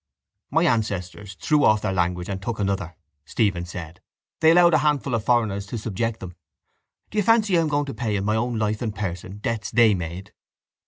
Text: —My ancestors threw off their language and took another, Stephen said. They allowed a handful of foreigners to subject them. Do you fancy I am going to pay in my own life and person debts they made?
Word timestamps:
—My 0.49 0.65
ancestors 0.65 1.35
threw 1.35 1.63
off 1.63 1.83
their 1.83 1.93
language 1.93 2.27
and 2.27 2.41
took 2.41 2.57
another, 2.57 2.95
Stephen 3.23 3.65
said. 3.65 4.01
They 4.39 4.49
allowed 4.49 4.73
a 4.73 4.79
handful 4.79 5.13
of 5.13 5.23
foreigners 5.23 5.67
to 5.67 5.77
subject 5.77 6.21
them. 6.21 6.35
Do 7.11 7.19
you 7.19 7.23
fancy 7.23 7.55
I 7.55 7.61
am 7.61 7.67
going 7.67 7.85
to 7.85 7.93
pay 7.93 8.15
in 8.15 8.25
my 8.25 8.35
own 8.35 8.57
life 8.57 8.81
and 8.81 8.95
person 8.95 9.37
debts 9.37 9.69
they 9.69 9.93
made? 9.93 10.33